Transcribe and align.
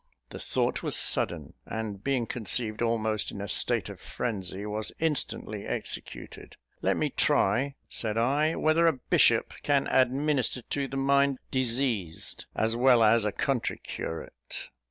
The 0.31 0.39
thought 0.39 0.81
was 0.81 0.95
sudden, 0.95 1.53
and, 1.67 2.03
being 2.03 2.25
conceived 2.25 2.81
almost 2.81 3.29
in 3.29 3.39
a 3.39 3.47
state 3.47 3.87
of 3.87 4.01
frenzy, 4.01 4.65
was 4.65 4.91
instantly 4.99 5.67
executed. 5.67 6.55
"Let 6.81 6.97
me 6.97 7.11
try," 7.11 7.75
said 7.87 8.17
I, 8.17 8.55
"whether 8.55 8.87
a 8.87 8.93
bishop 8.93 9.53
can 9.61 9.85
'administer 9.85 10.63
to 10.63 10.87
the 10.87 10.97
mind 10.97 11.37
diseased' 11.51 12.47
as 12.55 12.75
well 12.75 13.03
as 13.03 13.25
a 13.25 13.31
country 13.31 13.77
curate?" 13.77 14.69